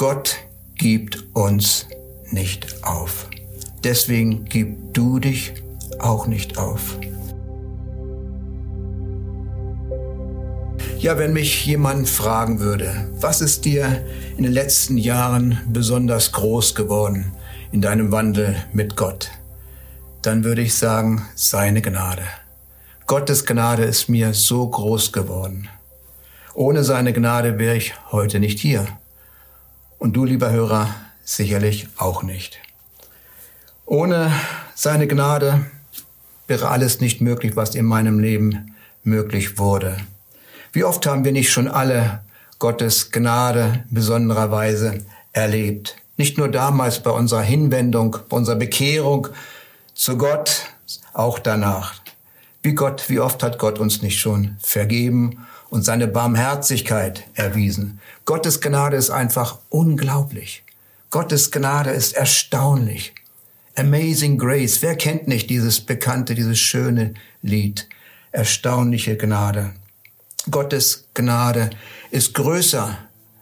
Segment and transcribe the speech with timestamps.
[0.00, 0.36] Gott
[0.76, 1.86] gibt uns
[2.30, 3.28] nicht auf.
[3.84, 5.52] Deswegen gib du dich
[5.98, 6.98] auch nicht auf.
[10.98, 14.02] Ja, wenn mich jemand fragen würde, was ist dir
[14.38, 17.32] in den letzten Jahren besonders groß geworden
[17.70, 19.30] in deinem Wandel mit Gott,
[20.22, 22.24] dann würde ich sagen, seine Gnade.
[23.06, 25.68] Gottes Gnade ist mir so groß geworden.
[26.54, 28.86] Ohne seine Gnade wäre ich heute nicht hier.
[30.00, 30.94] Und du, lieber Hörer,
[31.24, 32.58] sicherlich auch nicht.
[33.84, 34.32] Ohne
[34.74, 35.66] seine Gnade
[36.46, 39.98] wäre alles nicht möglich, was in meinem Leben möglich wurde.
[40.72, 42.22] Wie oft haben wir nicht schon alle
[42.58, 45.96] Gottes Gnade in besonderer Weise erlebt?
[46.16, 49.28] Nicht nur damals bei unserer Hinwendung, bei unserer Bekehrung
[49.92, 50.62] zu Gott,
[51.12, 52.00] auch danach.
[52.62, 58.00] Wie Gott, wie oft hat Gott uns nicht schon vergeben und seine Barmherzigkeit erwiesen?
[58.24, 60.62] Gottes Gnade ist einfach unglaublich.
[61.10, 63.14] Gottes Gnade ist erstaunlich.
[63.76, 64.82] Amazing Grace.
[64.82, 67.88] Wer kennt nicht dieses bekannte, dieses schöne Lied?
[68.32, 69.72] Erstaunliche Gnade.
[70.50, 71.70] Gottes Gnade
[72.10, 72.98] ist größer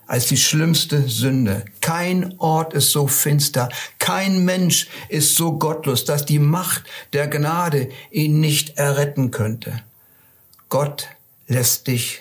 [0.06, 1.64] als die schlimmste Sünde.
[1.80, 7.90] Kein Ort ist so finster, kein Mensch ist so gottlos, dass die Macht der Gnade
[8.10, 9.82] ihn nicht erretten könnte.
[10.70, 11.08] Gott
[11.48, 12.20] lässt dich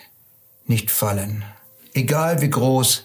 [0.66, 1.44] nicht fallen,
[1.94, 3.04] egal wie groß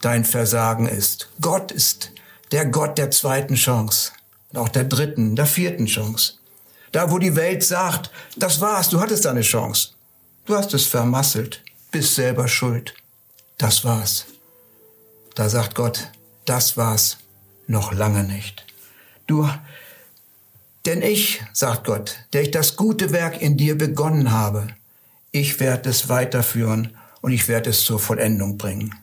[0.00, 1.28] dein Versagen ist.
[1.40, 2.10] Gott ist
[2.50, 4.12] der Gott der zweiten Chance
[4.50, 6.34] und auch der dritten, der vierten Chance.
[6.92, 9.90] Da, wo die Welt sagt, das war's, du hattest deine Chance.
[10.46, 12.94] Du hast es vermasselt, bist selber schuld.
[13.58, 14.24] Das war's.
[15.34, 16.08] Da sagt Gott,
[16.46, 17.18] das war's
[17.66, 18.66] noch lange nicht.
[19.26, 19.48] Du,
[20.86, 24.66] denn ich, sagt Gott, der ich das gute Werk in dir begonnen habe,
[25.32, 28.94] ich werde es weiterführen und ich werde es zur Vollendung bringen.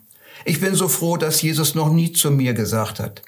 [0.45, 3.21] Ich bin so froh, dass Jesus noch nie zu mir gesagt hat,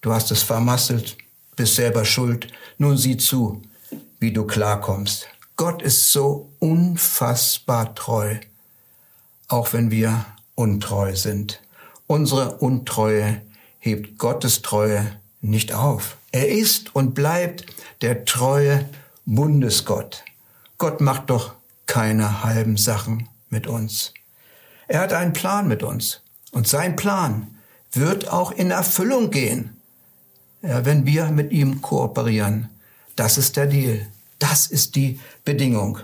[0.00, 1.16] du hast es vermasselt,
[1.56, 2.48] bist selber schuld,
[2.78, 3.62] nun sieh zu,
[4.20, 5.28] wie du klarkommst.
[5.56, 8.36] Gott ist so unfassbar treu,
[9.48, 10.24] auch wenn wir
[10.54, 11.60] untreu sind.
[12.06, 13.42] Unsere Untreue
[13.78, 16.16] hebt Gottes Treue nicht auf.
[16.30, 17.66] Er ist und bleibt
[18.02, 18.88] der treue
[19.24, 20.24] Bundesgott.
[20.78, 21.57] Gott macht doch
[21.88, 24.14] keine halben Sachen mit uns.
[24.86, 26.20] Er hat einen Plan mit uns.
[26.52, 27.58] Und sein Plan
[27.90, 29.76] wird auch in Erfüllung gehen,
[30.62, 32.68] ja, wenn wir mit ihm kooperieren.
[33.16, 34.06] Das ist der Deal.
[34.38, 35.98] Das ist die Bedingung.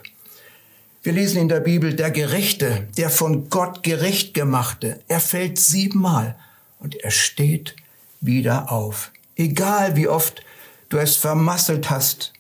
[1.02, 6.34] Wir lesen in der Bibel, der Gerechte, der von Gott gerecht gemachte, er fällt siebenmal
[6.78, 7.76] und er steht
[8.20, 9.10] wieder auf.
[9.36, 10.42] Egal wie oft
[10.88, 12.33] du es vermasselt hast,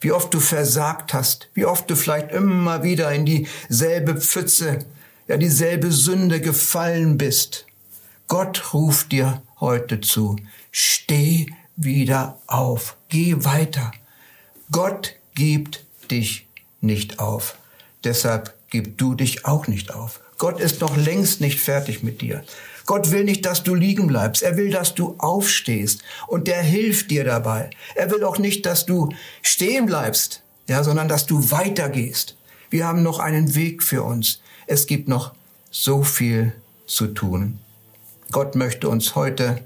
[0.00, 4.78] wie oft du versagt hast, wie oft du vielleicht immer wieder in dieselbe Pfütze,
[5.26, 7.66] ja dieselbe Sünde gefallen bist.
[8.28, 10.36] Gott ruft dir heute zu,
[10.70, 13.92] steh wieder auf, geh weiter.
[14.70, 16.46] Gott gibt dich
[16.80, 17.56] nicht auf.
[18.04, 20.20] Deshalb gib du dich auch nicht auf.
[20.36, 22.44] Gott ist noch längst nicht fertig mit dir.
[22.88, 24.42] Gott will nicht, dass du liegen bleibst.
[24.42, 26.00] Er will, dass du aufstehst.
[26.26, 27.68] Und der hilft dir dabei.
[27.94, 29.10] Er will auch nicht, dass du
[29.42, 32.38] stehen bleibst, ja, sondern dass du weitergehst.
[32.70, 34.40] Wir haben noch einen Weg für uns.
[34.66, 35.34] Es gibt noch
[35.70, 36.54] so viel
[36.86, 37.58] zu tun.
[38.32, 39.60] Gott möchte uns heute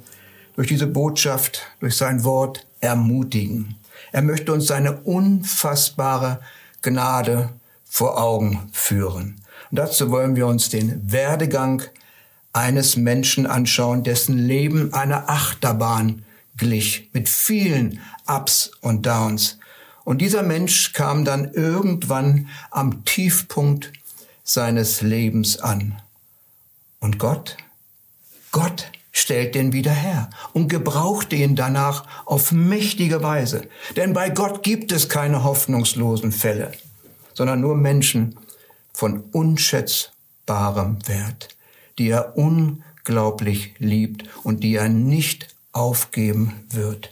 [0.56, 3.76] durch diese Botschaft, durch sein Wort ermutigen.
[4.10, 6.40] Er möchte uns seine unfassbare
[6.82, 7.50] Gnade
[7.84, 9.40] vor Augen führen.
[9.70, 11.84] Und dazu wollen wir uns den Werdegang
[12.52, 16.24] eines Menschen anschauen, dessen Leben einer Achterbahn
[16.56, 19.58] glich, mit vielen Ups und Downs.
[20.04, 23.92] Und dieser Mensch kam dann irgendwann am Tiefpunkt
[24.44, 26.00] seines Lebens an.
[27.00, 27.56] Und Gott?
[28.50, 33.68] Gott stellt den wieder her und gebraucht ihn danach auf mächtige Weise.
[33.96, 36.72] Denn bei Gott gibt es keine hoffnungslosen Fälle,
[37.34, 38.36] sondern nur Menschen
[38.92, 41.48] von unschätzbarem Wert,
[42.02, 47.10] die er unglaublich liebt und die er nicht aufgeben wird.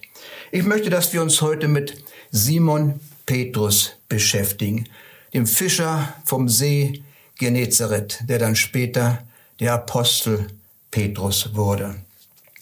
[0.51, 2.03] Ich möchte, dass wir uns heute mit
[2.33, 4.89] Simon Petrus beschäftigen,
[5.33, 7.05] dem Fischer vom See
[7.39, 9.23] Genezareth, der dann später
[9.61, 10.49] der Apostel
[10.91, 11.95] Petrus wurde.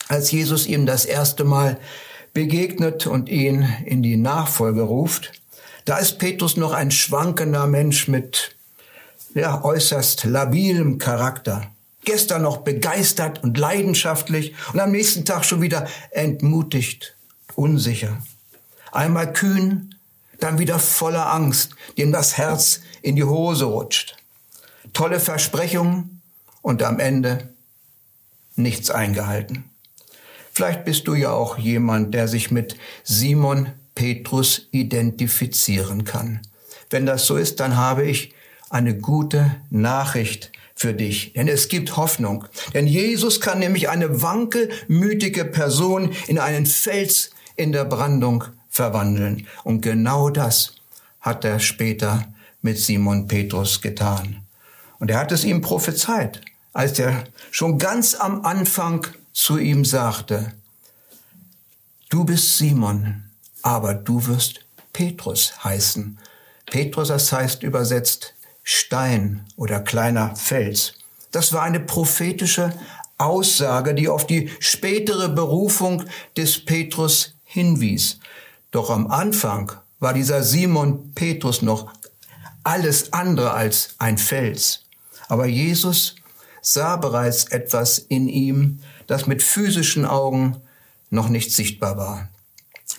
[0.08, 1.80] Als Jesus ihm das erste Mal
[2.34, 5.32] begegnet und ihn in die Nachfolge ruft,
[5.86, 8.54] da ist Petrus noch ein schwankender Mensch mit
[9.34, 11.70] ja, äußerst labilem Charakter.
[12.04, 17.16] Gestern noch begeistert und leidenschaftlich und am nächsten Tag schon wieder entmutigt,
[17.54, 18.22] unsicher.
[18.92, 19.94] Einmal kühn,
[20.40, 24.16] dann wieder voller Angst, dem das Herz in die Hose rutscht.
[24.92, 26.22] Tolle Versprechungen
[26.62, 27.52] und am Ende
[28.56, 29.64] nichts eingehalten.
[30.52, 36.40] Vielleicht bist du ja auch jemand, der sich mit Simon Petrus identifizieren kann.
[36.90, 38.34] Wenn das so ist, dann habe ich
[38.70, 41.32] eine gute Nachricht für dich.
[41.32, 42.44] Denn es gibt Hoffnung.
[42.72, 49.48] Denn Jesus kann nämlich eine wankelmütige Person in einen Fels in der Brandung verwandeln.
[49.64, 50.74] Und genau das
[51.20, 52.32] hat er später
[52.62, 54.46] mit Simon Petrus getan.
[55.00, 56.42] Und er hat es ihm prophezeit,
[56.72, 60.52] als er schon ganz am Anfang zu ihm sagte,
[62.08, 63.24] du bist Simon,
[63.62, 64.60] aber du wirst
[64.92, 66.18] Petrus heißen.
[66.66, 68.34] Petrus, das heißt übersetzt
[68.70, 70.92] Stein oder kleiner Fels.
[71.30, 72.74] Das war eine prophetische
[73.16, 76.04] Aussage, die auf die spätere Berufung
[76.36, 78.18] des Petrus hinwies.
[78.70, 81.90] Doch am Anfang war dieser Simon Petrus noch
[82.62, 84.84] alles andere als ein Fels.
[85.28, 86.16] Aber Jesus
[86.60, 90.58] sah bereits etwas in ihm, das mit physischen Augen
[91.08, 92.28] noch nicht sichtbar war.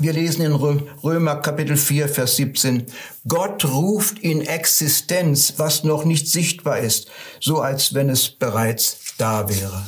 [0.02, 2.86] Wir lesen in Römer Kapitel 4, Vers 17,
[3.28, 7.10] Gott ruft in Existenz, was noch nicht sichtbar ist,
[7.42, 9.84] so als wenn es bereits da wäre.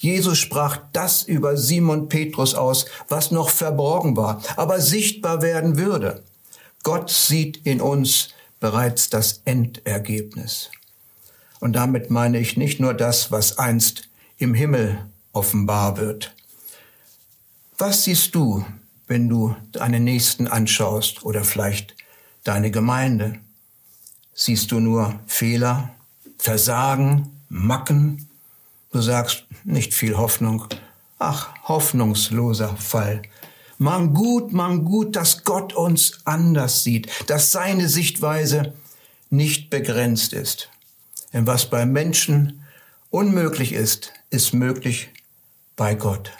[0.00, 6.22] Jesus sprach das über Simon Petrus aus, was noch verborgen war, aber sichtbar werden würde.
[6.82, 8.28] Gott sieht in uns
[8.60, 10.70] bereits das Endergebnis.
[11.58, 16.34] Und damit meine ich nicht nur das, was einst im Himmel offenbar wird.
[17.78, 18.66] Was siehst du,
[19.08, 21.96] wenn du deine Nächsten anschaust oder vielleicht
[22.44, 23.38] deine Gemeinde?
[24.34, 25.90] Siehst du nur Fehler,
[26.38, 28.28] Versagen, Macken?
[28.92, 30.64] Du sagst nicht viel Hoffnung.
[31.18, 33.22] Ach, hoffnungsloser Fall.
[33.78, 38.74] Man gut, man gut, dass Gott uns anders sieht, dass seine Sichtweise
[39.30, 40.70] nicht begrenzt ist.
[41.32, 42.62] Denn was bei Menschen
[43.10, 45.10] unmöglich ist, ist möglich
[45.76, 46.32] bei Gott.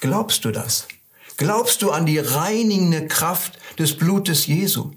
[0.00, 0.86] Glaubst du das?
[1.36, 4.92] Glaubst du an die reinigende Kraft des Blutes Jesu?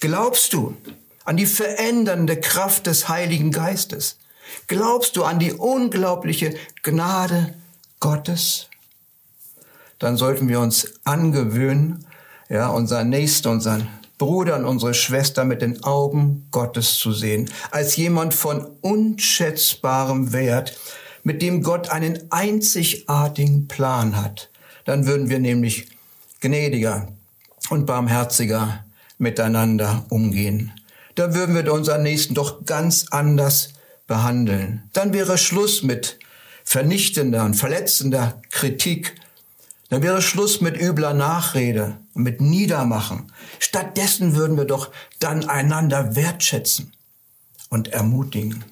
[0.00, 0.76] Glaubst du
[1.24, 4.18] an die verändernde Kraft des Heiligen Geistes?
[4.66, 7.54] Glaubst du an die unglaubliche Gnade
[8.00, 8.68] Gottes?
[9.98, 12.04] Dann sollten wir uns angewöhnen,
[12.50, 13.88] ja, unseren Nächsten, unseren
[14.18, 20.76] Bruder und unsere Schwester mit den Augen Gottes zu sehen, als jemand von unschätzbarem Wert,
[21.22, 24.50] mit dem Gott einen einzigartigen Plan hat
[24.88, 25.86] dann würden wir nämlich
[26.40, 27.08] gnädiger
[27.68, 28.86] und barmherziger
[29.18, 30.72] miteinander umgehen.
[31.14, 33.74] Dann würden wir unseren Nächsten doch ganz anders
[34.06, 34.88] behandeln.
[34.94, 36.18] Dann wäre Schluss mit
[36.64, 39.20] vernichtender und verletzender Kritik.
[39.90, 43.30] Dann wäre Schluss mit übler Nachrede und mit Niedermachen.
[43.58, 46.94] Stattdessen würden wir doch dann einander wertschätzen
[47.68, 48.64] und ermutigen.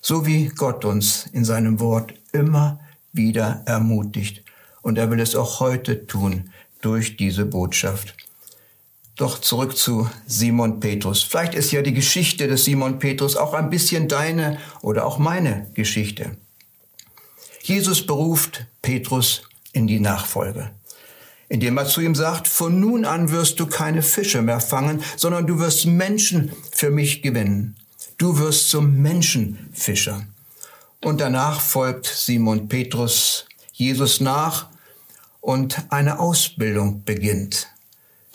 [0.00, 2.78] So wie Gott uns in seinem Wort immer
[3.12, 4.44] wieder ermutigt.
[4.82, 6.50] Und er will es auch heute tun
[6.80, 8.14] durch diese Botschaft.
[9.16, 11.22] Doch zurück zu Simon Petrus.
[11.22, 15.70] Vielleicht ist ja die Geschichte des Simon Petrus auch ein bisschen deine oder auch meine
[15.74, 16.36] Geschichte.
[17.60, 19.42] Jesus beruft Petrus
[19.72, 20.70] in die Nachfolge,
[21.50, 25.46] indem er zu ihm sagt, von nun an wirst du keine Fische mehr fangen, sondern
[25.46, 27.76] du wirst Menschen für mich gewinnen.
[28.16, 30.26] Du wirst zum Menschenfischer.
[31.02, 34.69] Und danach folgt Simon Petrus Jesus nach
[35.40, 37.68] und eine Ausbildung beginnt.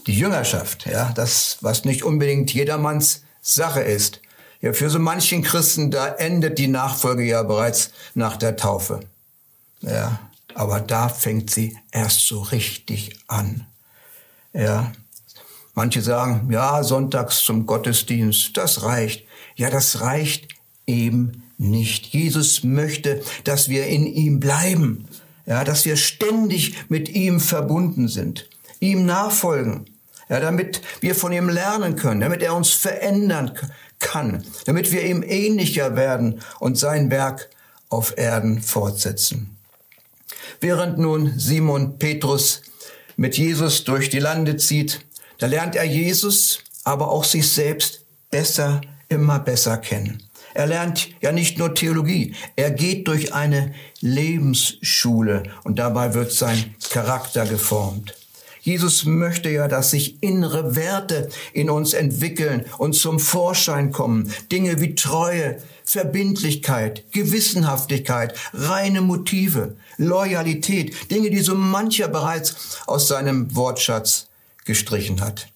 [0.08, 4.22] Die Jüngerschaft, ja, das, was nicht unbedingt jedermanns Sache ist.
[4.62, 9.02] Ja, für so manchen Christen, da endet die Nachfolge ja bereits nach der Taufe.
[9.82, 10.20] Ja,
[10.54, 13.68] aber da fängt sie erst so richtig an.
[14.54, 14.92] Ja,
[15.74, 19.26] manche sagen, ja, sonntags zum Gottesdienst, das reicht.
[19.56, 20.48] Ja, das reicht
[20.88, 22.08] eben nicht.
[22.08, 25.08] Jesus möchte, dass wir in ihm bleiben
[25.46, 28.50] ja, dass wir ständig mit ihm verbunden sind,
[28.80, 29.86] ihm nachfolgen,
[30.30, 33.52] ja, damit wir von ihm lernen können, damit er uns verändern
[34.00, 37.50] kann, damit wir ihm ähnlicher werden und sein Werk
[37.90, 39.56] auf Erden fortsetzen.
[40.60, 42.62] Während nun Simon Petrus
[43.18, 45.02] mit Jesus durch die Lande zieht,
[45.38, 50.25] da lernt er Jesus, aber auch sich selbst besser, immer besser kennen.
[50.56, 56.74] Er lernt ja nicht nur Theologie, er geht durch eine Lebensschule und dabei wird sein
[56.90, 58.16] Charakter geformt.
[58.62, 64.32] Jesus möchte ja, dass sich innere Werte in uns entwickeln und zum Vorschein kommen.
[64.50, 73.54] Dinge wie Treue, Verbindlichkeit, Gewissenhaftigkeit, reine Motive, Loyalität, Dinge, die so mancher bereits aus seinem
[73.58, 74.28] Wortschatz
[74.64, 75.50] gestrichen hat.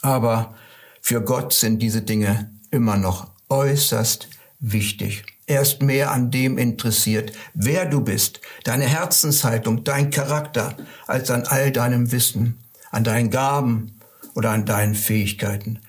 [0.00, 0.54] Aber
[1.02, 4.28] für Gott sind diese Dinge immer noch äußerst
[4.60, 5.24] wichtig.
[5.46, 10.74] Er ist mehr an dem interessiert, wer du bist, deine Herzenshaltung, dein Charakter,
[11.06, 12.58] als an all deinem Wissen,
[12.90, 13.98] an deinen Gaben
[14.34, 15.80] oder an deinen Fähigkeiten.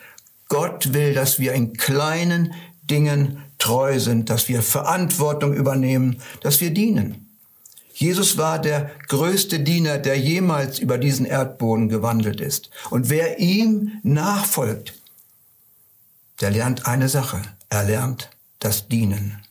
[0.49, 2.53] Gott will, dass wir in kleinen
[2.83, 7.29] Dingen treu sind, dass wir Verantwortung übernehmen, dass wir dienen.
[7.93, 12.71] Jesus war der größte Diener, der jemals über diesen Erdboden gewandelt ist.
[12.89, 14.95] Und wer ihm nachfolgt,
[16.41, 17.41] der lernt eine Sache.
[17.69, 19.43] Er lernt das Dienen.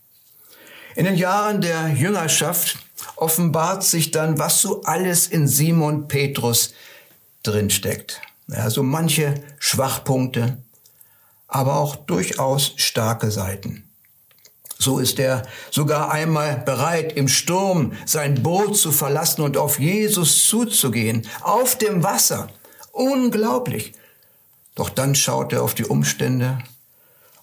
[0.95, 2.79] In den Jahren der Jüngerschaft
[3.17, 6.75] offenbart sich dann, was so alles in Simon Petrus
[7.43, 8.21] drinsteckt.
[8.49, 10.59] Ja, so manche Schwachpunkte,
[11.49, 13.89] aber auch durchaus starke Seiten.
[14.79, 20.47] So ist er sogar einmal bereit, im Sturm sein Boot zu verlassen und auf Jesus
[20.47, 22.49] zuzugehen, auf dem Wasser.
[22.91, 23.93] Unglaublich.
[24.75, 26.59] Doch dann schaut er auf die Umstände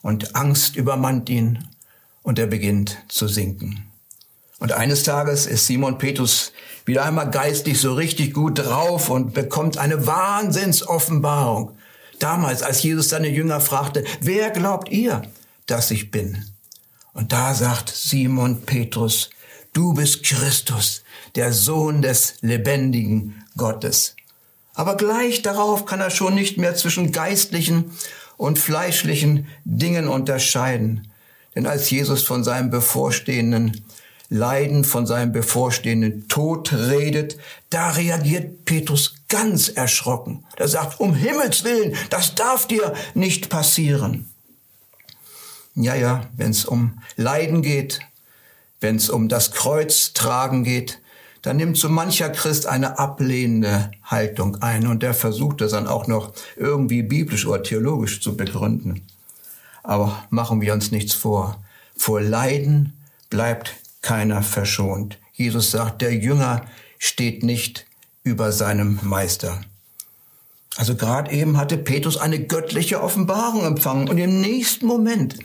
[0.01, 1.67] und Angst übermannt ihn
[2.23, 3.85] und er beginnt zu sinken.
[4.59, 6.51] Und eines Tages ist Simon Petrus
[6.85, 11.77] wieder einmal geistlich so richtig gut drauf und bekommt eine Wahnsinnsoffenbarung.
[12.19, 15.21] Damals, als Jesus seine Jünger fragte, wer glaubt ihr,
[15.65, 16.45] dass ich bin?
[17.13, 19.29] Und da sagt Simon Petrus,
[19.73, 21.03] du bist Christus,
[21.35, 24.15] der Sohn des lebendigen Gottes.
[24.73, 27.91] Aber gleich darauf kann er schon nicht mehr zwischen geistlichen
[28.39, 31.11] und fleischlichen Dingen unterscheiden.
[31.55, 33.83] Denn als Jesus von seinem bevorstehenden
[34.29, 37.37] Leiden, von seinem bevorstehenden Tod redet,
[37.69, 40.45] da reagiert Petrus ganz erschrocken.
[40.55, 44.29] Er sagt, um Himmels willen, das darf dir nicht passieren.
[45.75, 47.99] Ja, ja, wenn es um Leiden geht,
[48.79, 51.01] wenn es um das Kreuz tragen geht,
[51.41, 56.07] dann nimmt so mancher Christ eine ablehnende Haltung ein und der versucht es dann auch
[56.07, 59.07] noch irgendwie biblisch oder theologisch zu begründen.
[59.83, 61.63] Aber machen wir uns nichts vor.
[61.95, 62.93] Vor Leiden
[63.29, 65.17] bleibt keiner verschont.
[65.33, 66.65] Jesus sagt, der Jünger
[66.97, 67.85] steht nicht
[68.23, 69.61] über seinem Meister.
[70.77, 75.37] Also gerade eben hatte Petrus eine göttliche Offenbarung empfangen und im nächsten Moment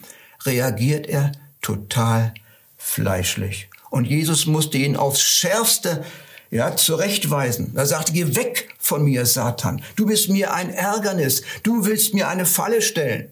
[0.45, 1.33] reagiert er
[1.63, 2.35] total
[2.77, 3.69] fleischlich.
[3.95, 6.05] Und Jesus musste ihn aufs Schärfste
[6.51, 7.75] ja, zurechtweisen.
[7.77, 9.83] Er sagte, geh weg von mir, Satan.
[9.95, 11.43] Du bist mir ein Ärgernis.
[11.63, 13.31] Du willst mir eine Falle stellen.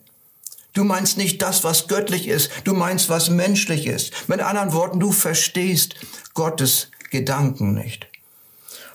[0.72, 2.48] Du meinst nicht das, was göttlich ist.
[2.62, 4.28] Du meinst, was menschlich ist.
[4.28, 5.96] Mit anderen Worten, du verstehst
[6.32, 8.06] Gottes Gedanken nicht.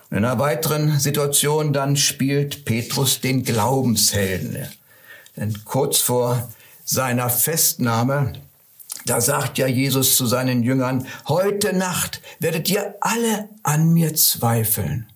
[0.10, 4.70] In einer weiteren Situation dann spielt Petrus den Glaubenshelden.
[5.36, 6.50] Denn kurz vor
[6.86, 8.36] seiner Festnahme,
[9.10, 15.08] da sagt ja Jesus zu seinen Jüngern, heute Nacht werdet ihr alle an mir zweifeln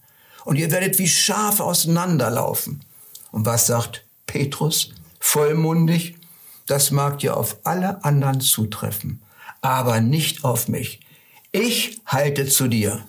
[0.46, 2.84] und ihr werdet wie Schafe auseinanderlaufen.
[3.32, 4.92] Und was sagt Petrus?
[5.20, 6.16] Vollmundig,
[6.68, 9.22] das mag ja auf alle anderen zutreffen,
[9.62, 11.02] aber nicht auf mich.
[11.52, 13.06] Ich halte zu dir.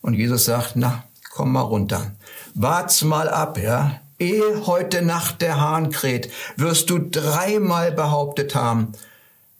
[0.00, 2.12] Und Jesus sagt, na, komm mal runter.
[2.54, 4.00] Wart's mal ab, ja.
[4.18, 8.92] Ehe heute Nacht der Hahn kräht, wirst du dreimal behauptet haben,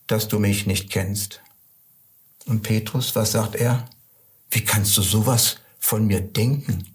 [0.06, 1.40] dass du mich nicht kennst.
[2.46, 3.88] Und Petrus, was sagt er?
[4.50, 6.86] Wie kannst du sowas von mir denken?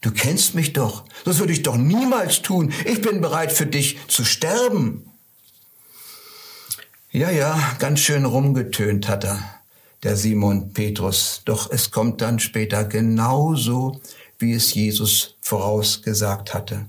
[0.00, 1.04] Du kennst mich doch.
[1.24, 2.72] Das würde ich doch niemals tun.
[2.84, 5.08] Ich bin bereit für dich zu sterben.
[7.10, 9.38] Ja, ja, ganz schön rumgetönt hat er,
[10.02, 11.42] der Simon Petrus.
[11.44, 14.00] Doch es kommt dann später genauso,
[14.38, 16.86] wie es Jesus vorausgesagt hatte.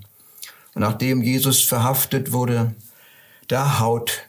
[0.74, 2.74] Und nachdem Jesus verhaftet wurde,
[3.48, 4.24] da haut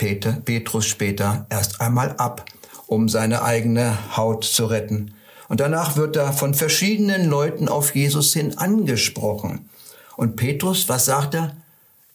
[0.00, 2.46] Peter, Petrus später erst einmal ab,
[2.86, 5.12] um seine eigene Haut zu retten.
[5.50, 9.68] Und danach wird er von verschiedenen Leuten auf Jesus hin angesprochen.
[10.16, 11.54] Und Petrus, was sagt er?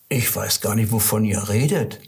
[0.10, 2.00] Ich weiß gar nicht, wovon ihr redet.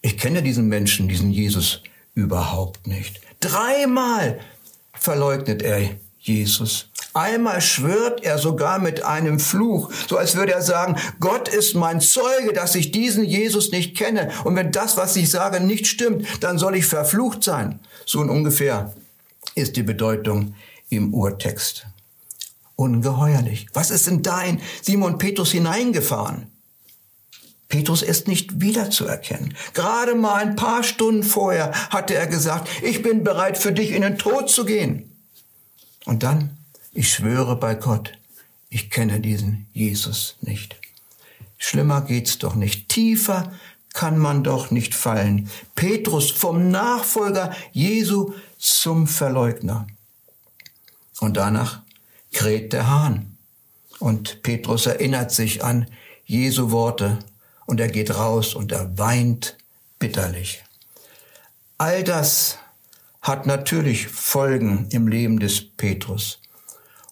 [0.00, 1.82] Ich kenne diesen Menschen, diesen Jesus
[2.14, 3.20] überhaupt nicht.
[3.40, 4.40] Dreimal
[4.94, 5.82] verleugnet er
[6.18, 6.88] Jesus.
[7.14, 12.00] Einmal schwört er sogar mit einem Fluch, so als würde er sagen, Gott ist mein
[12.00, 14.32] Zeuge, dass ich diesen Jesus nicht kenne.
[14.42, 17.78] Und wenn das, was ich sage, nicht stimmt, dann soll ich verflucht sein.
[18.04, 18.92] So ungefähr
[19.54, 20.56] ist die Bedeutung
[20.88, 21.86] im Urtext.
[22.74, 23.68] Ungeheuerlich.
[23.72, 26.48] Was ist denn da in Simon Petrus hineingefahren?
[27.68, 29.54] Petrus ist nicht wiederzuerkennen.
[29.72, 34.02] Gerade mal ein paar Stunden vorher hatte er gesagt, ich bin bereit für dich in
[34.02, 35.12] den Tod zu gehen.
[36.04, 36.56] Und dann
[36.94, 38.12] ich schwöre bei Gott,
[38.70, 40.76] ich kenne diesen Jesus nicht.
[41.58, 42.88] Schlimmer geht's doch nicht.
[42.88, 43.52] Tiefer
[43.92, 45.48] kann man doch nicht fallen.
[45.74, 49.86] Petrus vom Nachfolger Jesu zum Verleugner.
[51.20, 51.82] Und danach
[52.32, 53.36] kräht der Hahn.
[53.98, 55.86] Und Petrus erinnert sich an
[56.24, 57.18] Jesu Worte
[57.66, 59.56] und er geht raus und er weint
[59.98, 60.64] bitterlich.
[61.78, 62.58] All das
[63.22, 66.40] hat natürlich Folgen im Leben des Petrus.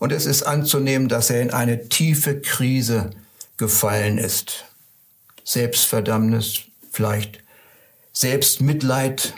[0.02, 3.10] Und es ist anzunehmen, dass er in eine tiefe Krise
[3.56, 4.64] gefallen ist.
[5.44, 7.38] Selbstverdammnis vielleicht,
[8.12, 9.32] Selbstmitleid,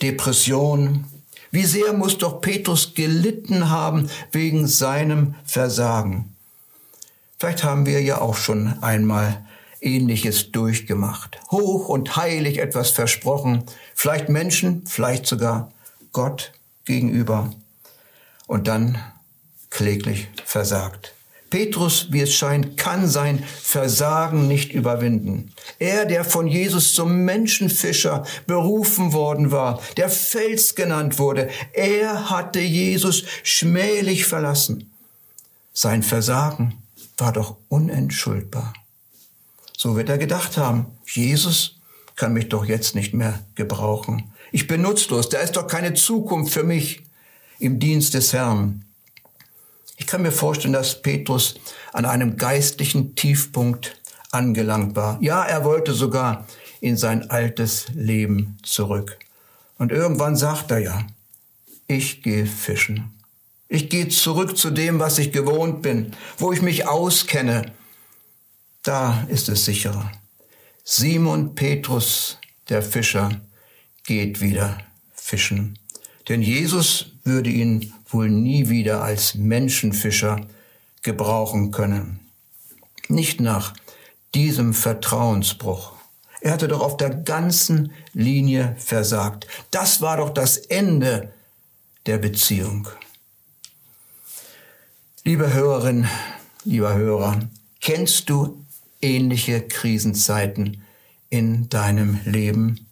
[0.00, 1.06] Depression.
[1.50, 6.36] Wie sehr muss doch Petrus gelitten haben wegen seinem Versagen.
[7.40, 9.44] Vielleicht haben wir ja auch schon einmal
[9.80, 11.40] Ähnliches durchgemacht.
[11.50, 13.64] Hoch und heilig etwas versprochen,
[13.96, 15.72] vielleicht Menschen, vielleicht sogar
[16.12, 16.52] Gott
[16.84, 17.50] gegenüber
[18.46, 19.02] und dann
[19.76, 21.12] kläglich versagt.
[21.50, 25.52] Petrus, wie es scheint, kann sein Versagen nicht überwinden.
[25.78, 32.60] Er, der von Jesus zum Menschenfischer berufen worden war, der Fels genannt wurde, er hatte
[32.60, 34.90] Jesus schmählich verlassen.
[35.74, 36.82] Sein Versagen
[37.18, 38.72] war doch unentschuldbar.
[39.76, 41.78] So wird er gedacht haben, Jesus
[42.16, 44.32] kann mich doch jetzt nicht mehr gebrauchen.
[44.52, 47.02] Ich bin nutzlos, da ist doch keine Zukunft für mich
[47.58, 48.85] im Dienst des Herrn.
[49.96, 51.58] Ich kann mir vorstellen, dass Petrus
[51.92, 54.00] an einem geistlichen Tiefpunkt
[54.30, 55.18] angelangt war.
[55.22, 56.46] Ja, er wollte sogar
[56.80, 59.18] in sein altes Leben zurück.
[59.78, 61.06] Und irgendwann sagt er ja,
[61.86, 63.12] ich gehe fischen.
[63.68, 67.72] Ich gehe zurück zu dem, was ich gewohnt bin, wo ich mich auskenne,
[68.82, 70.12] da ist es sicherer.
[70.84, 72.38] Simon Petrus,
[72.68, 73.40] der Fischer,
[74.04, 74.78] geht wieder
[75.14, 75.78] fischen.
[76.28, 80.46] Denn Jesus würde ihn wohl nie wieder als Menschenfischer
[81.02, 82.20] gebrauchen können.
[83.08, 83.74] Nicht nach
[84.34, 85.94] diesem Vertrauensbruch.
[86.40, 89.46] Er hatte doch auf der ganzen Linie versagt.
[89.70, 91.32] Das war doch das Ende
[92.06, 92.88] der Beziehung.
[95.24, 96.06] Liebe Hörerin,
[96.64, 97.40] lieber Hörer,
[97.80, 98.64] kennst du
[99.02, 100.82] ähnliche Krisenzeiten
[101.30, 102.85] in deinem Leben,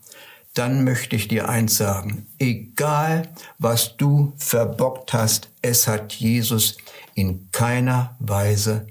[0.55, 2.27] dann möchte ich dir eins sagen.
[2.39, 6.77] Egal, was du verbockt hast, es hat Jesus
[7.15, 8.87] in keiner Weise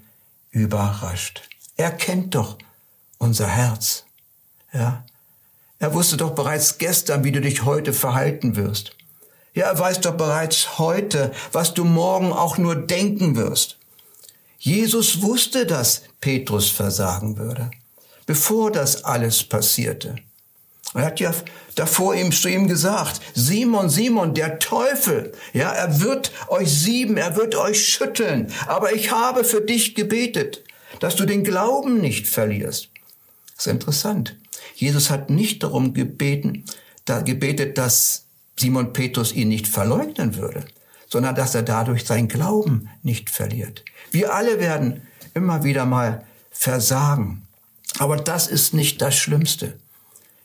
[0.51, 1.41] überrascht.
[1.77, 2.57] Er kennt doch
[3.17, 4.05] unser Herz.
[4.73, 5.05] Ja.
[5.79, 8.95] Er wusste doch bereits gestern, wie du dich heute verhalten wirst.
[9.53, 13.77] Ja, er weiß doch bereits heute, was du morgen auch nur denken wirst.
[14.57, 17.69] Jesus wusste, dass Petrus versagen würde,
[18.25, 20.15] bevor das alles passierte.
[20.93, 21.33] Er hat ja
[21.75, 27.35] davor ihm zu ihm gesagt, Simon, Simon, der Teufel, ja, er wird euch sieben, er
[27.35, 30.63] wird euch schütteln, aber ich habe für dich gebetet,
[30.99, 32.89] dass du den Glauben nicht verlierst.
[33.55, 34.35] Das ist interessant.
[34.75, 36.65] Jesus hat nicht darum gebeten,
[37.05, 38.25] da gebetet, dass
[38.57, 40.63] Simon Petrus ihn nicht verleugnen würde,
[41.09, 43.83] sondern dass er dadurch seinen Glauben nicht verliert.
[44.11, 45.01] Wir alle werden
[45.33, 47.43] immer wieder mal versagen.
[47.99, 49.77] Aber das ist nicht das Schlimmste.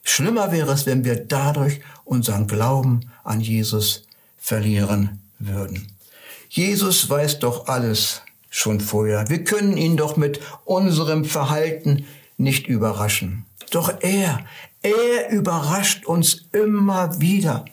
[0.08, 4.04] Schlimmer wäre es, wenn wir dadurch unseren Glauben an Jesus
[4.38, 5.86] verlieren würden.
[6.48, 9.28] Jesus weiß doch alles schon vorher.
[9.28, 12.06] Wir können ihn doch mit unserem Verhalten
[12.38, 13.44] nicht überraschen.
[13.70, 14.40] Doch er,
[14.80, 17.66] er überrascht uns immer wieder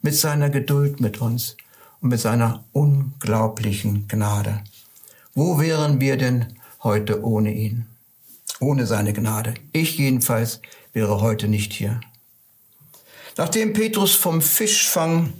[0.00, 1.56] mit seiner Geduld mit uns
[2.00, 4.60] und mit seiner unglaublichen Gnade.
[5.34, 7.86] Wo wären wir denn heute ohne ihn?
[8.60, 9.54] Ohne seine Gnade.
[9.72, 10.60] Ich jedenfalls
[10.94, 12.00] wäre heute nicht hier.
[13.36, 15.34] Nachdem Petrus vom Fischfang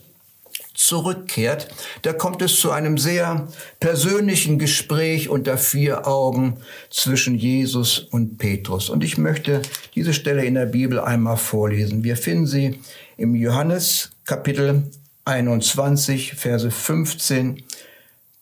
[0.75, 1.69] zurückkehrt,
[2.03, 6.59] da kommt es zu einem sehr persönlichen Gespräch unter vier Augen
[6.91, 8.91] zwischen Jesus und Petrus.
[8.91, 9.63] Und ich möchte
[9.95, 12.03] diese Stelle in der Bibel einmal vorlesen.
[12.03, 12.81] Wir finden sie
[13.17, 14.91] im Johannes Kapitel
[15.25, 17.63] 21, Verse 15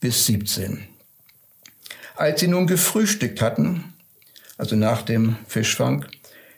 [0.01, 0.85] bis 17.
[2.16, 3.92] Als sie nun gefrühstückt hatten,
[4.57, 6.07] also nach dem Fischfang,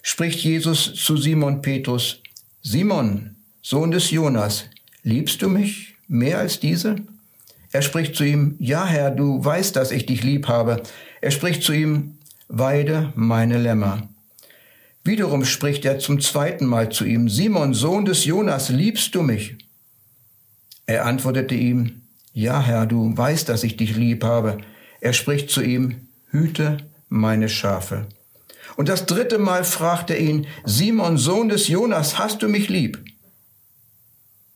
[0.04, 2.20] spricht Jesus zu Simon Petrus,
[2.60, 4.66] Simon, Sohn des Jonas,
[5.02, 6.96] liebst du mich mehr als diese?
[7.72, 10.82] Er spricht zu ihm, ja Herr, du weißt, dass ich dich lieb habe.
[11.22, 14.06] Er spricht zu ihm, weide meine Lämmer.
[15.04, 19.56] Wiederum spricht er zum zweiten Mal zu ihm, Simon, Sohn des Jonas, liebst du mich?
[20.84, 22.02] Er antwortete ihm,
[22.34, 24.58] ja Herr, du weißt, dass ich dich lieb habe.
[25.00, 26.76] Er spricht zu ihm, hüte
[27.08, 28.06] meine Schafe.
[28.76, 33.04] Und das dritte Mal fragt er ihn, Simon, Sohn des Jonas, hast du mich lieb?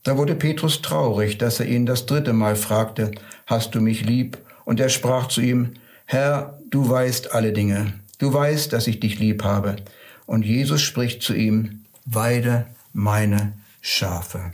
[0.03, 3.11] Da wurde Petrus traurig, dass er ihn das dritte Mal fragte,
[3.45, 4.37] hast du mich lieb?
[4.65, 5.73] Und er sprach zu ihm,
[6.05, 7.93] Herr, du weißt alle Dinge.
[8.17, 9.77] Du weißt, dass ich dich lieb habe.
[10.25, 14.51] Und Jesus spricht zu ihm, weide meine Schafe.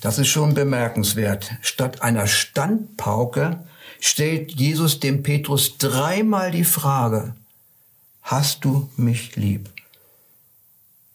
[0.00, 1.50] Das ist schon bemerkenswert.
[1.60, 3.64] Statt einer Standpauke
[4.00, 7.34] stellt Jesus dem Petrus dreimal die Frage,
[8.28, 9.70] hast du mich lieb?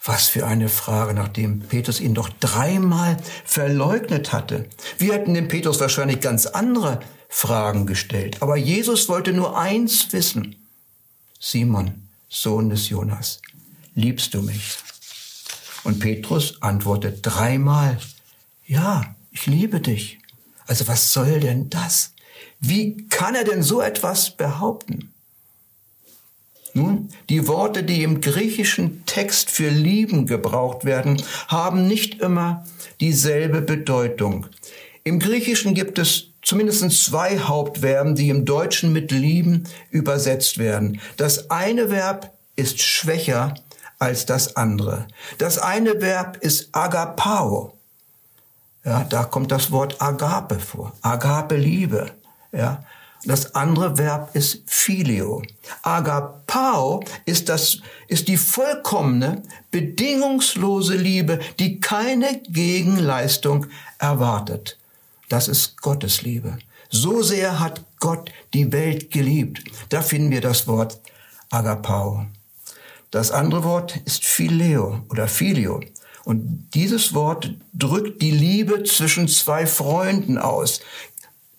[0.03, 4.67] Was für eine Frage, nachdem Petrus ihn doch dreimal verleugnet hatte.
[4.97, 6.99] Wir hätten dem Petrus wahrscheinlich ganz andere
[7.29, 8.41] Fragen gestellt.
[8.41, 10.55] Aber Jesus wollte nur eins wissen.
[11.39, 13.41] Simon, Sohn des Jonas,
[13.93, 14.77] liebst du mich?
[15.83, 17.97] Und Petrus antwortet dreimal,
[18.65, 20.19] ja, ich liebe dich.
[20.65, 22.13] Also was soll denn das?
[22.59, 25.12] Wie kann er denn so etwas behaupten?
[26.73, 32.65] Nun, die Worte, die im griechischen Text für lieben gebraucht werden, haben nicht immer
[32.99, 34.47] dieselbe Bedeutung.
[35.03, 40.99] Im Griechischen gibt es zumindest zwei Hauptverben, die im Deutschen mit lieben übersetzt werden.
[41.17, 43.53] Das eine Verb ist schwächer
[43.99, 45.07] als das andere.
[45.37, 47.77] Das eine Verb ist agapao.
[48.83, 50.93] Ja, da kommt das Wort agape vor.
[51.01, 52.11] Agape Liebe.
[52.51, 52.83] Ja,
[53.25, 55.41] das andere Verb ist Filio.
[55.81, 64.77] Agapao ist das, ist die vollkommene, bedingungslose Liebe, die keine Gegenleistung erwartet.
[65.29, 66.57] Das ist Gottes Liebe.
[66.89, 69.63] So sehr hat Gott die Welt geliebt.
[69.89, 70.99] Da finden wir das Wort
[71.49, 72.25] Agapao.
[73.09, 75.79] Das andere Wort ist Phileo oder Filio.
[76.25, 80.81] Und dieses Wort drückt die Liebe zwischen zwei Freunden aus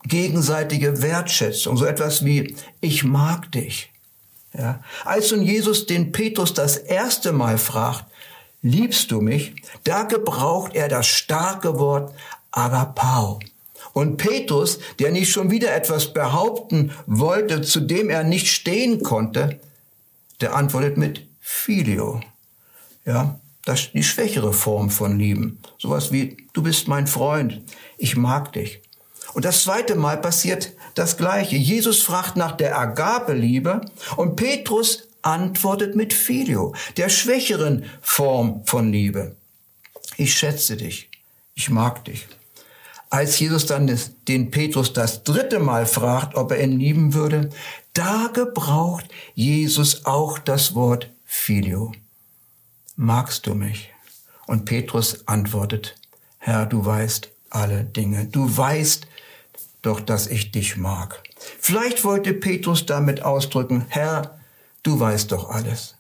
[0.07, 3.91] gegenseitige Wertschätzung, so etwas wie ich mag dich.
[4.57, 4.83] Ja.
[5.05, 8.05] Als nun Jesus den Petrus das erste Mal fragt,
[8.63, 12.15] liebst du mich, da gebraucht er das starke Wort
[12.51, 13.41] agapao.
[13.93, 19.61] Und Petrus, der nicht schon wieder etwas behaupten wollte, zu dem er nicht stehen konnte,
[20.41, 22.21] der antwortet mit Filio.
[23.05, 25.59] Ja, das ist die schwächere Form von Lieben.
[25.79, 27.61] Sowas wie, du bist mein Freund,
[27.99, 28.81] ich mag dich.
[29.35, 31.57] Und das zweite Mal passiert das Gleiche.
[31.57, 33.81] Jesus fragt nach der Agape-Liebe
[34.17, 39.37] und Petrus antwortet mit Filio, der schwächeren Form von Liebe.
[40.17, 41.11] Ich schätze dich.
[41.55, 42.27] Ich mag dich.
[43.11, 47.51] Als Jesus dann den Petrus das dritte Mal fragt, ob er ihn lieben würde,
[47.93, 51.93] da gebraucht Jesus auch das Wort Filio.
[52.97, 53.93] Magst du mich?
[54.47, 55.97] Und Petrus antwortet,
[56.39, 58.27] Herr, du weißt alle Dinge.
[58.27, 59.07] Du weißt,
[59.85, 61.23] doch dass ich dich mag.
[61.61, 64.39] Vielleicht wollte Petrus damit ausdrücken, Herr,
[64.83, 65.97] du weißt doch alles.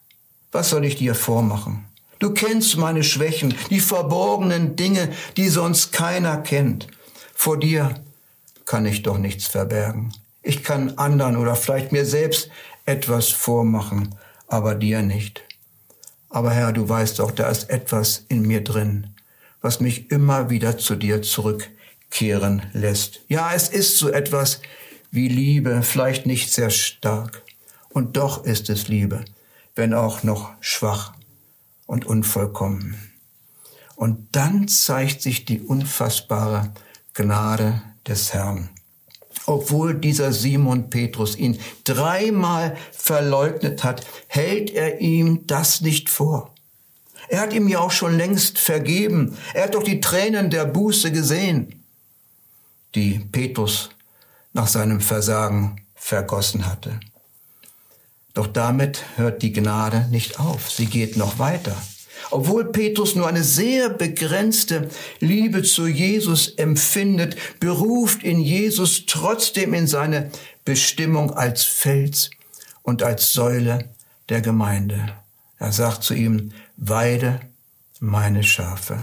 [0.52, 1.84] Was soll ich dir vormachen?
[2.18, 6.86] Du kennst meine Schwächen, die verborgenen Dinge, die sonst keiner kennt.
[7.34, 8.00] Vor dir
[8.64, 10.12] kann ich doch nichts verbergen.
[10.42, 12.50] Ich kann anderen oder vielleicht mir selbst
[12.86, 14.14] etwas vormachen,
[14.46, 15.42] aber dir nicht.
[16.30, 19.08] Aber Herr, du weißt doch, da ist etwas in mir drin,
[19.60, 21.68] was mich immer wieder zu dir zurück
[22.14, 23.20] kehren lässt.
[23.28, 24.60] Ja, es ist so etwas
[25.10, 27.42] wie Liebe, vielleicht nicht sehr stark.
[27.90, 29.24] Und doch ist es Liebe,
[29.74, 31.12] wenn auch noch schwach
[31.86, 32.96] und unvollkommen.
[33.96, 36.72] Und dann zeigt sich die unfassbare
[37.14, 38.70] Gnade des Herrn.
[39.46, 46.54] Obwohl dieser Simon Petrus ihn dreimal verleugnet hat, hält er ihm das nicht vor.
[47.28, 49.36] Er hat ihm ja auch schon längst vergeben.
[49.52, 51.83] Er hat doch die Tränen der Buße gesehen
[52.94, 53.90] die Petrus
[54.52, 57.00] nach seinem Versagen vergossen hatte.
[58.34, 61.76] Doch damit hört die Gnade nicht auf, sie geht noch weiter.
[62.30, 64.88] Obwohl Petrus nur eine sehr begrenzte
[65.20, 70.30] Liebe zu Jesus empfindet, beruft ihn Jesus trotzdem in seine
[70.64, 72.30] Bestimmung als Fels
[72.82, 73.90] und als Säule
[74.28, 75.12] der Gemeinde.
[75.58, 77.40] Er sagt zu ihm, weide
[78.00, 78.98] meine Schafe.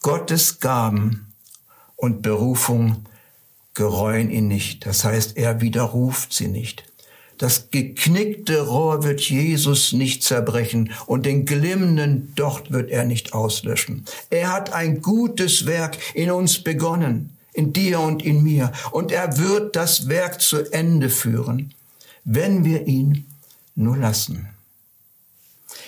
[0.00, 1.31] Gottes Gaben
[2.02, 3.06] und Berufung
[3.74, 4.86] gereuen ihn nicht.
[4.86, 6.82] Das heißt, er widerruft sie nicht.
[7.38, 14.04] Das geknickte Rohr wird Jesus nicht zerbrechen und den glimmenden Docht wird er nicht auslöschen.
[14.30, 19.38] Er hat ein gutes Werk in uns begonnen, in dir und in mir, und er
[19.38, 21.72] wird das Werk zu Ende führen,
[22.24, 23.26] wenn wir ihn
[23.76, 24.48] nur lassen.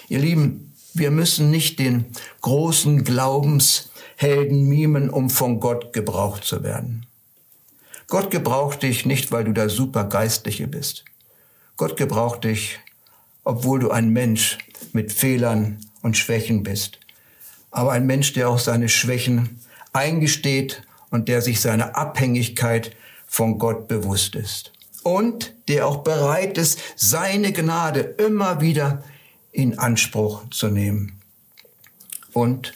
[0.09, 2.05] Ihr Lieben, wir müssen nicht den
[2.41, 7.07] großen Glaubens Helden mimen, um von Gott gebraucht zu werden.
[8.07, 11.05] Gott gebraucht dich nicht, weil du der Supergeistliche bist.
[11.77, 12.79] Gott gebraucht dich,
[13.43, 14.59] obwohl du ein Mensch
[14.93, 16.99] mit Fehlern und Schwächen bist.
[17.71, 19.61] Aber ein Mensch, der auch seine Schwächen
[19.93, 22.95] eingesteht und der sich seiner Abhängigkeit
[23.27, 24.73] von Gott bewusst ist.
[25.03, 29.03] Und der auch bereit ist, seine Gnade immer wieder
[29.53, 31.21] in Anspruch zu nehmen.
[32.33, 32.75] Und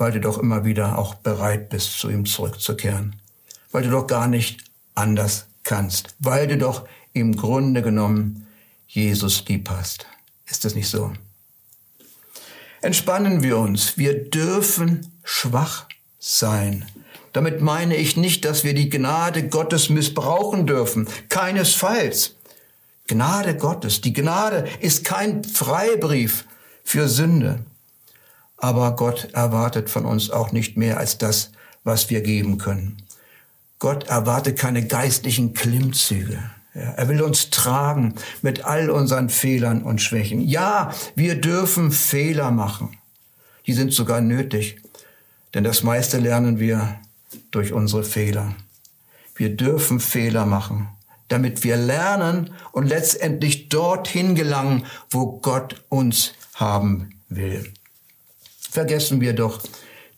[0.00, 3.16] weil du doch immer wieder auch bereit bist, zu ihm zurückzukehren,
[3.70, 8.46] weil du doch gar nicht anders kannst, weil du doch im Grunde genommen
[8.86, 10.06] Jesus lieb hast.
[10.46, 11.12] Ist das nicht so?
[12.80, 13.98] Entspannen wir uns.
[13.98, 15.84] Wir dürfen schwach
[16.18, 16.86] sein.
[17.34, 21.08] Damit meine ich nicht, dass wir die Gnade Gottes missbrauchen dürfen.
[21.28, 22.36] Keinesfalls.
[23.06, 26.46] Gnade Gottes, die Gnade ist kein Freibrief
[26.84, 27.66] für Sünde.
[28.60, 31.50] Aber Gott erwartet von uns auch nicht mehr als das,
[31.82, 33.02] was wir geben können.
[33.78, 36.38] Gott erwartet keine geistlichen Klimmzüge.
[36.74, 40.40] Er will uns tragen mit all unseren Fehlern und Schwächen.
[40.40, 42.98] Ja, wir dürfen Fehler machen.
[43.66, 44.80] Die sind sogar nötig,
[45.54, 47.00] denn das meiste lernen wir
[47.50, 48.54] durch unsere Fehler.
[49.34, 50.88] Wir dürfen Fehler machen,
[51.28, 57.72] damit wir lernen und letztendlich dorthin gelangen, wo Gott uns haben will.
[58.70, 59.60] Vergessen wir doch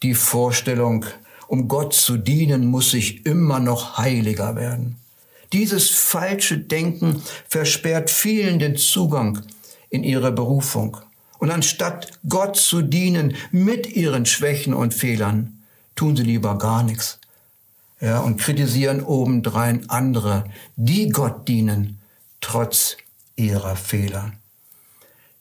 [0.02, 1.06] die Vorstellung,
[1.46, 4.96] um Gott zu dienen, muss ich immer noch heiliger werden.
[5.52, 9.42] Dieses falsche Denken versperrt vielen den Zugang
[9.88, 10.98] in ihre Berufung.
[11.38, 15.62] Und anstatt Gott zu dienen mit ihren Schwächen und Fehlern,
[15.96, 17.18] tun sie lieber gar nichts.
[18.00, 20.44] Ja, und kritisieren obendrein andere,
[20.76, 22.00] die Gott dienen,
[22.40, 22.96] trotz
[23.36, 24.32] ihrer Fehler.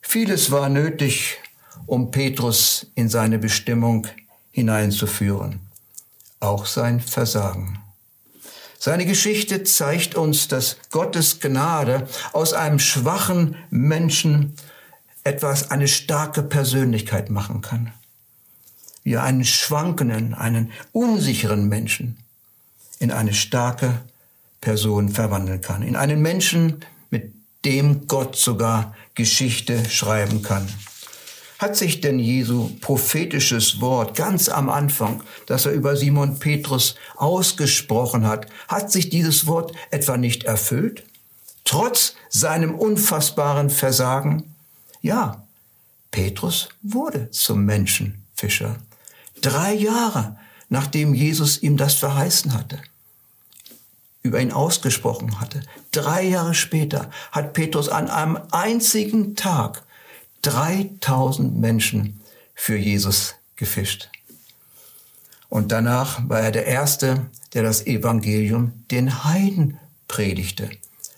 [0.01, 1.37] Vieles war nötig,
[1.85, 4.07] um Petrus in seine Bestimmung
[4.51, 5.59] hineinzuführen.
[6.39, 7.79] Auch sein Versagen.
[8.79, 14.55] Seine Geschichte zeigt uns, dass Gottes Gnade aus einem schwachen Menschen
[15.23, 17.93] etwas, eine starke Persönlichkeit machen kann.
[19.03, 22.17] Wie einen schwankenden, einen unsicheren Menschen
[22.99, 24.01] in eine starke
[24.61, 25.81] Person verwandeln kann.
[25.81, 27.33] In einen Menschen, mit
[27.65, 30.67] dem Gott sogar Geschichte schreiben kann.
[31.61, 38.25] Hat sich denn Jesu prophetisches Wort ganz am Anfang, das er über Simon Petrus ausgesprochen
[38.25, 41.03] hat, hat sich dieses Wort etwa nicht erfüllt?
[41.63, 44.55] Trotz seinem unfassbaren Versagen?
[45.03, 45.45] Ja,
[46.09, 48.77] Petrus wurde zum Menschenfischer.
[49.41, 50.37] Drei Jahre
[50.71, 52.79] nachdem Jesus ihm das verheißen hatte,
[54.23, 55.61] über ihn ausgesprochen hatte.
[55.91, 59.83] Drei Jahre später hat Petrus an einem einzigen Tag
[60.41, 62.21] 3000 Menschen
[62.55, 64.09] für Jesus gefischt.
[65.49, 69.77] Und danach war er der Erste, der das Evangelium den Heiden
[70.07, 70.69] predigte.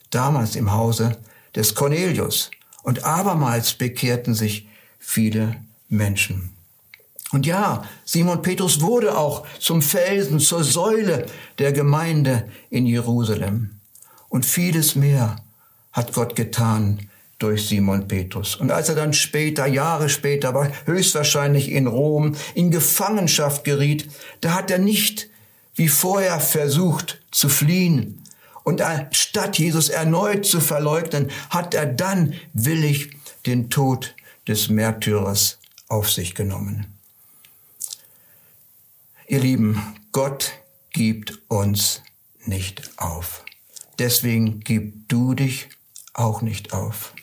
[0.10, 1.18] Damals im Hause
[1.56, 2.50] des Cornelius.
[2.82, 4.68] Und abermals bekehrten sich
[5.00, 5.56] viele
[5.88, 6.50] Menschen.
[7.32, 11.26] Und ja, Simon Petrus wurde auch zum Felsen, zur Säule
[11.58, 13.80] der Gemeinde in Jerusalem.
[14.30, 15.38] Und vieles mehr
[15.92, 17.10] hat Gott getan
[17.44, 18.56] durch Simon Petrus.
[18.56, 24.10] Und als er dann später, Jahre später, aber höchstwahrscheinlich in Rom, in Gefangenschaft geriet,
[24.42, 25.30] da hat er nicht
[25.76, 28.24] wie vorher versucht zu fliehen.
[28.64, 34.16] Und statt Jesus erneut zu verleugnen, hat er dann willig den Tod
[34.48, 36.86] des Märtyrers auf sich genommen.
[39.28, 40.54] Ihr Lieben, Gott
[40.92, 42.04] gibt uns
[42.46, 43.44] nicht auf.
[44.00, 45.70] Deswegen gib du dich
[46.14, 47.14] auch nicht auf.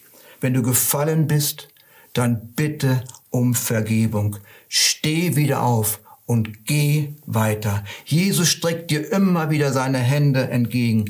[0.41, 1.69] Wenn du gefallen bist,
[2.13, 4.37] dann bitte um Vergebung.
[4.69, 7.85] Steh wieder auf und geh weiter.
[8.05, 11.07] Jesus streckt dir immer wieder seine Hände entgegen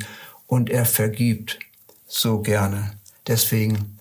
[0.47, 1.59] und er vergibt
[2.07, 2.93] so gerne.
[3.27, 3.99] Deswegen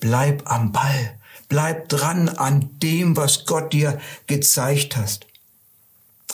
[0.00, 1.14] bleib am Ball.
[1.48, 5.26] Bleib dran an dem, was Gott dir gezeigt hast.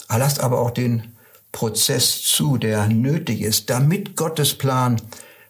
[0.08, 1.14] Lass aber auch den
[1.52, 5.00] Prozess zu, der nötig ist, damit Gottes Plan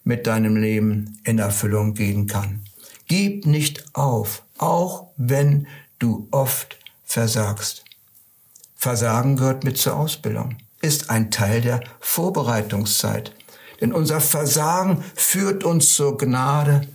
[0.04, 2.63] mit deinem Leben in Erfüllung gehen kann.
[3.06, 5.66] Gib nicht auf, auch wenn
[5.98, 7.84] du oft versagst.
[8.76, 13.32] Versagen gehört mit zur Ausbildung, ist ein Teil der Vorbereitungszeit.
[13.80, 16.86] Denn unser Versagen führt uns zur Gnade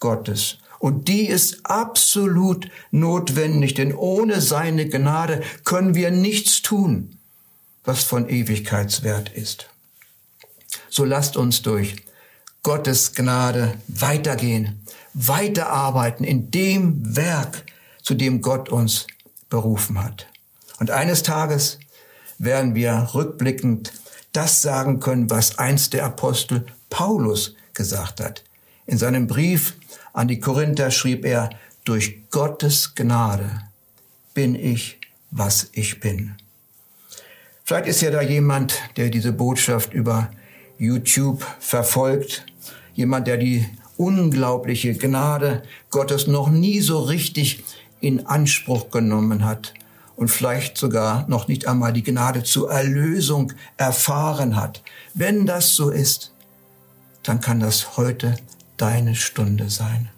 [0.00, 0.58] Gottes.
[0.78, 7.18] Und die ist absolut notwendig, denn ohne seine Gnade können wir nichts tun,
[7.84, 9.70] was von Ewigkeitswert ist.
[10.90, 11.96] So lasst uns durch
[12.62, 17.64] Gottes Gnade weitergehen, weiterarbeiten in dem Werk,
[18.02, 19.06] zu dem Gott uns
[19.48, 20.26] berufen hat.
[20.78, 21.78] Und eines Tages
[22.38, 23.92] werden wir rückblickend
[24.32, 28.44] das sagen können, was einst der Apostel Paulus gesagt hat.
[28.86, 29.76] In seinem Brief
[30.12, 31.50] an die Korinther schrieb er,
[31.84, 33.62] durch Gottes Gnade
[34.32, 34.98] bin ich,
[35.30, 36.34] was ich bin.
[37.62, 40.30] Vielleicht ist ja da jemand, der diese Botschaft über
[40.78, 42.44] YouTube verfolgt
[42.94, 47.64] jemand, der die unglaubliche Gnade Gottes noch nie so richtig
[48.00, 49.74] in Anspruch genommen hat
[50.16, 54.82] und vielleicht sogar noch nicht einmal die Gnade zur Erlösung erfahren hat.
[55.14, 56.32] Wenn das so ist,
[57.22, 58.36] dann kann das heute
[58.76, 60.10] deine Stunde sein.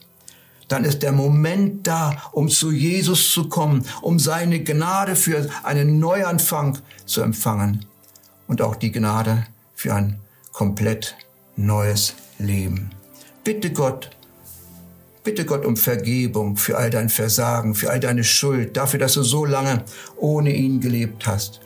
[0.68, 6.00] dann ist der Moment da, um zu Jesus zu kommen, um seine Gnade für einen
[6.00, 7.86] Neuanfang zu empfangen
[8.48, 10.18] und auch die Gnade für ein
[10.52, 11.16] komplett
[11.56, 12.95] neues Leben.
[13.46, 14.11] Bitte Gott,
[15.22, 19.22] bitte Gott um Vergebung für all dein Versagen, für all deine Schuld, dafür, dass du
[19.22, 19.85] so lange
[20.16, 21.61] ohne ihn gelebt hast.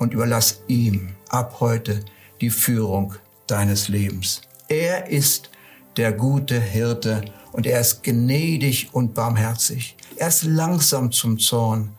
[0.00, 2.00] Und überlass ihm ab heute
[2.40, 3.14] die Führung
[3.46, 4.40] deines Lebens.
[4.66, 5.50] Er ist
[5.96, 7.22] der gute Hirte
[7.52, 9.96] und er ist gnädig und barmherzig.
[10.16, 11.92] Er ist langsam zum Zorn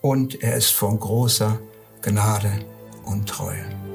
[0.00, 1.60] und er ist von großer
[2.02, 2.50] Gnade
[3.04, 3.85] und Treue.